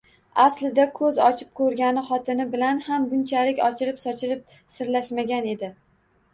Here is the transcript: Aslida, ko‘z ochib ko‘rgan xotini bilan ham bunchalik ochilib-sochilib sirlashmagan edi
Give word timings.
Aslida, 0.43 0.85
ko‘z 0.99 1.19
ochib 1.25 1.51
ko‘rgan 1.59 2.01
xotini 2.09 2.47
bilan 2.55 2.81
ham 2.89 3.07
bunchalik 3.13 3.63
ochilib-sochilib 3.69 4.59
sirlashmagan 4.81 5.55
edi 5.57 5.75